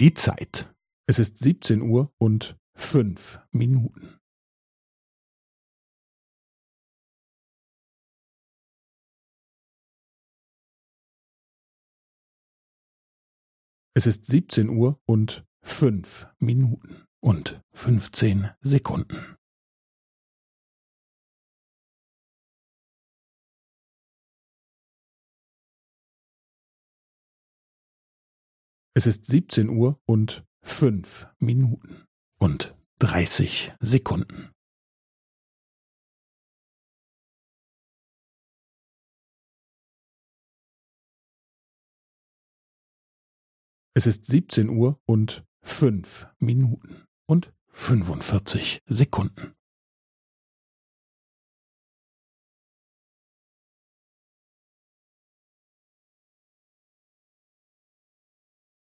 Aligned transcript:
Die 0.00 0.14
Zeit. 0.14 0.72
Es 1.08 1.18
ist 1.18 1.38
17 1.38 1.82
Uhr 1.82 2.12
und 2.18 2.56
fünf 2.76 3.40
Minuten. 3.50 4.20
Es 13.96 14.06
ist 14.06 14.26
17 14.26 14.68
Uhr 14.68 15.00
und 15.04 15.44
fünf 15.64 16.28
Minuten 16.38 17.04
und 17.20 17.60
15 17.72 18.50
Sekunden. 18.60 19.37
Es 28.98 29.06
ist 29.06 29.26
17 29.26 29.68
Uhr 29.68 30.00
und 30.06 30.44
fünf 30.60 31.28
Minuten 31.38 32.04
und 32.40 32.74
30 32.98 33.72
Sekunden. 33.78 34.50
Es 43.94 44.08
ist 44.08 44.26
17 44.26 44.68
Uhr 44.68 45.00
und 45.06 45.44
fünf 45.62 46.26
Minuten 46.40 47.04
und 47.28 47.52
45 47.68 48.82
Sekunden. 48.86 49.57